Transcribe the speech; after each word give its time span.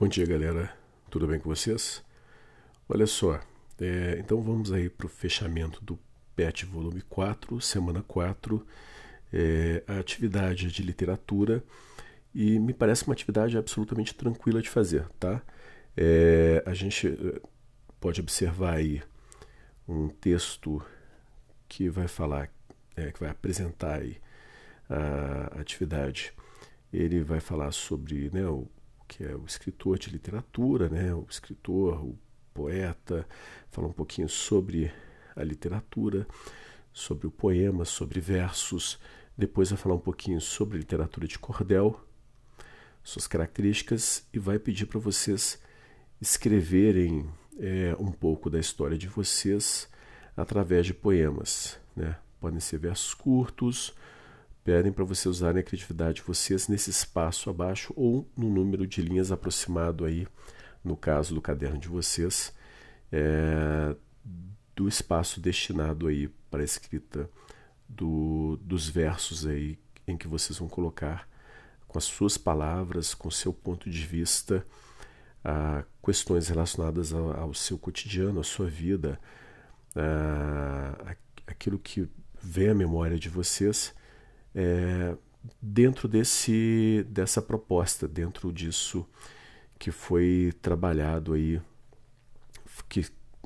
Bom 0.00 0.08
dia, 0.08 0.24
galera. 0.24 0.74
Tudo 1.10 1.26
bem 1.26 1.38
com 1.38 1.50
vocês? 1.50 2.02
Olha 2.88 3.06
só, 3.06 3.38
é, 3.78 4.16
então 4.18 4.40
vamos 4.40 4.72
aí 4.72 4.88
para 4.88 5.04
o 5.04 5.10
fechamento 5.10 5.84
do 5.84 5.98
PET 6.34 6.64
volume 6.64 7.02
4, 7.02 7.60
semana 7.60 8.02
4, 8.04 8.66
é, 9.30 9.84
a 9.86 9.98
atividade 9.98 10.72
de 10.72 10.82
literatura 10.82 11.62
e 12.34 12.58
me 12.58 12.72
parece 12.72 13.04
uma 13.04 13.12
atividade 13.12 13.58
absolutamente 13.58 14.14
tranquila 14.14 14.62
de 14.62 14.70
fazer, 14.70 15.06
tá? 15.18 15.42
É, 15.94 16.62
a 16.64 16.72
gente 16.72 17.06
é, 17.06 17.38
pode 18.00 18.22
observar 18.22 18.76
aí 18.76 19.02
um 19.86 20.08
texto 20.08 20.82
que 21.68 21.90
vai 21.90 22.08
falar, 22.08 22.50
é, 22.96 23.12
que 23.12 23.20
vai 23.20 23.28
apresentar 23.28 24.00
aí 24.00 24.16
a 24.88 25.60
atividade. 25.60 26.32
Ele 26.90 27.22
vai 27.22 27.38
falar 27.38 27.70
sobre 27.70 28.30
né, 28.30 28.46
o 28.48 28.66
que 29.10 29.24
é 29.24 29.34
o 29.34 29.44
escritor 29.44 29.98
de 29.98 30.08
literatura, 30.08 30.88
né, 30.88 31.12
o 31.12 31.26
escritor, 31.28 32.00
o 32.00 32.16
poeta, 32.54 33.26
falar 33.68 33.88
um 33.88 33.92
pouquinho 33.92 34.28
sobre 34.28 34.92
a 35.34 35.42
literatura, 35.42 36.28
sobre 36.92 37.26
o 37.26 37.30
poema, 37.30 37.84
sobre 37.84 38.20
versos. 38.20 39.00
Depois 39.36 39.70
vai 39.70 39.78
falar 39.78 39.96
um 39.96 40.00
pouquinho 40.00 40.40
sobre 40.40 40.78
literatura 40.78 41.26
de 41.26 41.40
cordel, 41.40 42.00
suas 43.02 43.26
características 43.26 44.24
e 44.32 44.38
vai 44.38 44.60
pedir 44.60 44.86
para 44.86 45.00
vocês 45.00 45.60
escreverem 46.20 47.28
é, 47.58 47.96
um 47.98 48.12
pouco 48.12 48.48
da 48.48 48.60
história 48.60 48.96
de 48.96 49.08
vocês 49.08 49.88
através 50.36 50.86
de 50.86 50.94
poemas. 50.94 51.80
Né? 51.96 52.16
Podem 52.38 52.60
ser 52.60 52.78
versos 52.78 53.12
curtos, 53.12 53.92
pedem 54.64 54.92
para 54.92 55.04
você 55.04 55.28
usarem 55.28 55.60
a 55.60 55.64
criatividade 55.64 56.16
de 56.16 56.22
vocês 56.22 56.68
nesse 56.68 56.90
espaço 56.90 57.48
abaixo 57.48 57.92
ou 57.96 58.28
no 58.36 58.48
número 58.50 58.86
de 58.86 59.00
linhas 59.00 59.32
aproximado 59.32 60.04
aí, 60.04 60.26
no 60.84 60.96
caso 60.96 61.34
do 61.34 61.40
caderno 61.40 61.78
de 61.78 61.88
vocês, 61.88 62.52
é, 63.10 63.94
do 64.74 64.88
espaço 64.88 65.40
destinado 65.40 66.06
aí 66.06 66.28
para 66.50 66.60
a 66.60 66.64
escrita 66.64 67.28
do, 67.88 68.58
dos 68.62 68.88
versos 68.88 69.46
aí 69.46 69.78
em 70.06 70.16
que 70.16 70.28
vocês 70.28 70.58
vão 70.58 70.68
colocar 70.68 71.28
com 71.88 71.98
as 71.98 72.04
suas 72.04 72.38
palavras, 72.38 73.14
com 73.14 73.30
seu 73.30 73.52
ponto 73.52 73.90
de 73.90 74.06
vista, 74.06 74.64
a 75.44 75.84
questões 76.04 76.48
relacionadas 76.48 77.12
ao, 77.12 77.32
ao 77.32 77.54
seu 77.54 77.78
cotidiano, 77.78 78.40
à 78.40 78.44
sua 78.44 78.66
vida, 78.66 79.18
a, 79.96 81.16
aquilo 81.46 81.78
que 81.78 82.08
vem 82.40 82.68
à 82.68 82.74
memória 82.74 83.18
de 83.18 83.28
vocês 83.28 83.94
é, 84.54 85.16
dentro 85.60 86.08
desse, 86.08 87.04
dessa 87.08 87.40
proposta, 87.40 88.06
dentro 88.06 88.52
disso 88.52 89.06
que 89.78 89.90
foi 89.90 90.52
trabalhado 90.60 91.32
aí, 91.32 91.60
que, 92.88 93.02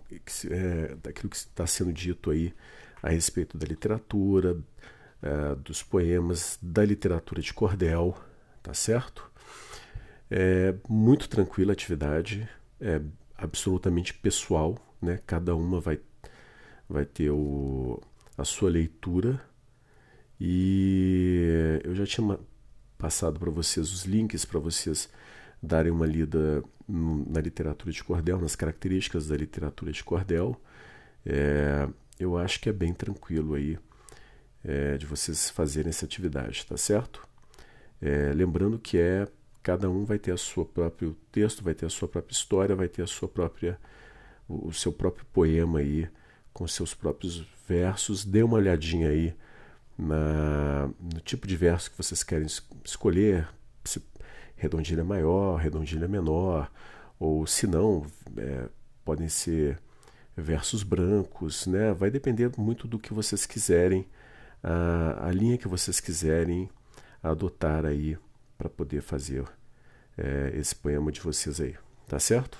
que 0.08 0.52
é, 0.52 0.97
daquilo 0.97 1.28
que 1.28 1.36
está 1.36 1.66
sendo 1.66 1.92
dito 1.92 2.30
aí 2.30 2.52
a 3.02 3.10
respeito 3.10 3.56
da 3.56 3.66
literatura, 3.66 4.58
é, 5.22 5.55
dos 5.56 5.82
poemas, 5.82 6.58
da 6.60 6.84
literatura 6.84 7.41
de 7.41 7.52
cordel, 7.55 8.16
tá 8.62 8.75
certo? 8.75 9.30
É 10.30 10.75
muito 10.88 11.28
tranquila 11.28 11.72
a 11.72 11.75
atividade, 11.75 12.48
é 12.80 13.00
absolutamente 13.36 14.12
pessoal, 14.14 14.77
né? 15.00 15.20
Cada 15.27 15.55
uma 15.55 15.80
vai, 15.80 16.00
vai 16.88 17.05
ter 17.05 17.30
o, 17.30 18.02
a 18.36 18.44
sua 18.44 18.70
leitura 18.70 19.41
e 20.47 21.81
eu 21.83 21.95
já 21.95 22.05
tinha 22.05 22.39
passado 22.98 23.41
para 23.41 23.50
vocês 23.50 23.91
os 23.91 24.05
links 24.05 24.45
para 24.45 24.61
vocês 24.61 25.09
darem 25.62 25.91
uma 25.91 26.05
lida 26.05 26.62
na 26.87 27.41
literatura 27.41 27.91
de 27.91 28.05
cordel, 28.05 28.39
nas 28.39 28.55
características 28.55 29.27
da 29.27 29.34
literatura 29.39 29.91
de 29.91 30.05
cordel. 30.05 30.61
É, 31.25 31.89
eu 32.20 32.37
acho 32.37 32.61
que 32.61 32.69
é 32.69 32.72
bem 32.75 32.92
tranquilo 32.92 33.55
aí 33.55 33.78
é, 34.62 34.99
de 34.99 35.06
vocês 35.06 35.49
fazerem 35.49 35.88
essa 35.88 36.05
atividade, 36.05 36.66
tá 36.66 36.76
certo? 36.76 37.26
É, 37.99 38.31
lembrando 38.34 38.78
que 38.78 38.99
é 38.99 39.26
cada 39.62 39.88
um 39.88 40.05
vai 40.05 40.19
ter 40.19 40.32
a 40.32 40.37
sua 40.37 40.66
próprio 40.66 41.16
texto, 41.32 41.65
vai 41.65 41.75
ter 41.75 41.87
a 41.87 41.91
sua 41.91 42.06
própria 42.06 42.34
história, 42.34 42.76
vai 42.76 42.88
ter 42.88 43.00
a 43.00 43.06
sua 43.06 43.28
própria 43.28 43.81
o, 44.47 44.71
seu 44.75 44.93
próprio 44.93 45.25
poema 45.32 45.78
aí 45.78 46.06
com 46.53 46.69
seus 46.69 46.93
próprios 46.93 47.47
versos. 47.66 48.26
Dê 48.26 48.43
uma 48.43 48.59
olhadinha 48.59 49.09
aí 49.09 49.34
na, 49.99 50.88
no 51.00 51.21
tipo 51.21 51.47
de 51.47 51.56
verso 51.56 51.91
que 51.91 51.97
vocês 51.97 52.22
querem 52.22 52.47
escolher, 52.84 53.49
se 53.84 54.03
redondilha 54.56 55.05
maior, 55.05 55.56
redondilha 55.56 56.09
menor, 56.09 56.71
ou 57.19 57.47
se 57.47 57.66
não, 57.66 58.06
é, 58.37 58.69
podem 59.05 59.28
ser 59.28 59.78
versos 60.37 60.82
brancos, 60.82 61.66
né? 61.66 61.93
Vai 61.93 62.10
depender 62.10 62.50
muito 62.59 62.88
do 62.88 62.99
que 62.99 63.15
vocês 63.15 63.47
quiserem, 63.47 64.06
a, 64.62 65.28
a 65.28 65.31
linha 65.31 65.59
que 65.59 65.69
vocês 65.69 66.00
quiserem 66.00 66.71
adotar 67.22 67.84
aí 67.84 68.19
para 68.56 68.69
poder 68.69 69.03
fazer 69.03 69.44
é, 70.16 70.53
esse 70.55 70.75
poema 70.75 71.12
de 71.12 71.21
vocês 71.21 71.61
aí, 71.61 71.76
tá 72.09 72.19
certo? 72.19 72.59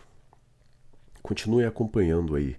Continue 1.23 1.65
acompanhando 1.65 2.35
aí 2.35 2.57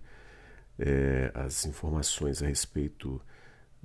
é, 0.79 1.31
as 1.33 1.65
informações 1.65 2.41
a 2.41 2.47
respeito 2.47 3.21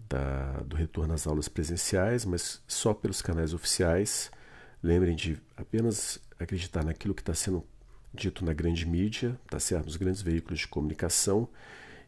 da, 0.08 0.60
do 0.66 0.76
retorno 0.76 1.14
às 1.14 1.26
aulas 1.26 1.48
presenciais, 1.48 2.24
mas 2.24 2.62
só 2.66 2.94
pelos 2.94 3.22
canais 3.22 3.52
oficiais. 3.54 4.30
Lembrem 4.82 5.14
de 5.14 5.38
apenas 5.56 6.18
acreditar 6.38 6.84
naquilo 6.84 7.14
que 7.14 7.22
está 7.22 7.34
sendo 7.34 7.64
dito 8.12 8.44
na 8.44 8.52
grande 8.52 8.86
mídia, 8.86 9.38
tá 9.48 9.60
certo? 9.60 9.86
nos 9.86 9.96
grandes 9.96 10.22
veículos 10.22 10.60
de 10.60 10.68
comunicação, 10.68 11.48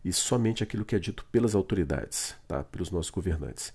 e 0.05 0.13
somente 0.13 0.63
aquilo 0.63 0.85
que 0.85 0.97
é 0.97 0.99
dito 0.99 1.25
pelas 1.31 1.55
autoridades, 1.55 2.35
tá? 2.49 2.65
pelos 2.65 2.91
nossos 2.91 3.11
governantes. 3.11 3.73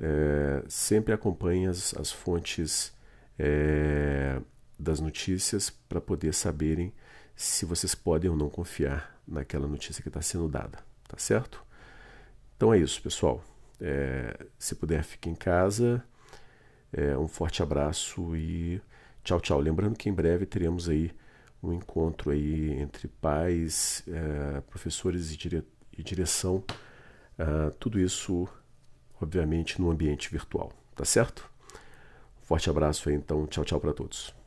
É, 0.00 0.64
sempre 0.68 1.14
acompanhe 1.14 1.68
as, 1.68 1.94
as 1.94 2.10
fontes 2.10 2.92
é, 3.38 4.40
das 4.78 4.98
notícias 4.98 5.70
para 5.70 6.00
poder 6.00 6.34
saberem 6.34 6.92
se 7.36 7.64
vocês 7.64 7.94
podem 7.94 8.30
ou 8.30 8.36
não 8.36 8.48
confiar 8.48 9.16
naquela 9.26 9.66
notícia 9.66 10.02
que 10.02 10.08
está 10.08 10.20
sendo 10.20 10.48
dada, 10.48 10.78
tá 11.08 11.16
certo? 11.18 11.64
Então 12.56 12.72
é 12.72 12.78
isso, 12.78 13.02
pessoal. 13.02 13.42
É, 13.80 14.46
se 14.58 14.74
puder, 14.74 15.02
fique 15.02 15.28
em 15.28 15.34
casa. 15.34 16.02
É, 16.92 17.16
um 17.18 17.26
forte 17.26 17.62
abraço 17.62 18.36
e 18.36 18.80
tchau, 19.22 19.40
tchau. 19.40 19.60
Lembrando 19.60 19.96
que 19.96 20.08
em 20.08 20.12
breve 20.12 20.46
teremos 20.46 20.88
aí 20.88 21.10
um 21.62 21.72
encontro 21.72 22.30
aí 22.30 22.72
entre 22.80 23.08
pais, 23.08 24.04
é, 24.06 24.60
professores 24.62 25.32
e, 25.32 25.36
dire 25.36 25.64
e 25.96 26.02
direção. 26.02 26.62
Uh, 27.38 27.70
tudo 27.78 27.98
isso, 27.98 28.48
obviamente, 29.20 29.80
no 29.80 29.90
ambiente 29.90 30.30
virtual. 30.30 30.72
Tá 30.94 31.04
certo? 31.04 31.50
Forte 32.42 32.70
abraço 32.70 33.08
aí, 33.08 33.14
então. 33.14 33.46
Tchau, 33.46 33.64
tchau 33.64 33.80
para 33.80 33.92
todos. 33.92 34.43